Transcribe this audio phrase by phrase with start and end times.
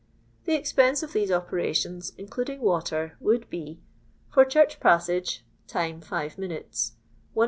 [0.45, 3.83] "The expense of these operations, including water, would be,
[4.31, 6.93] for —"Church passage (time, five minutes),
[7.37, 7.39] l^d.